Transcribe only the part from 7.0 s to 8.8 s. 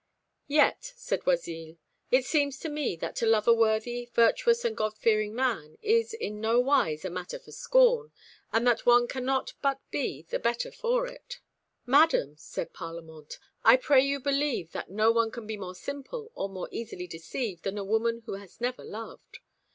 a matter for scorn, and